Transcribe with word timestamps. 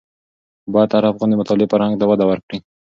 باید 0.73 0.91
هر 0.95 1.03
افغان 1.11 1.29
د 1.31 1.35
مطالعې 1.41 1.71
فرهنګ 1.71 1.95
ته 1.99 2.05
وده 2.07 2.25
ورکړي. 2.27 2.57